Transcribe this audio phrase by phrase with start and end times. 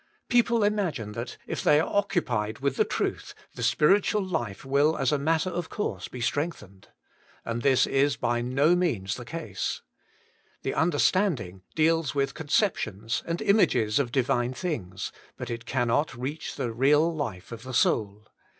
[0.29, 5.11] People imagine that if they are occupied with the truth, the spiritual life will as
[5.11, 6.87] a matter of course be strengthened.
[7.45, 9.83] And this is by no means the case.
[10.63, 15.11] The understand WAITING ON GODt Jl ing deals with conceptions and images of divine things,
[15.37, 18.25] but it cannot reach the real life of the soul.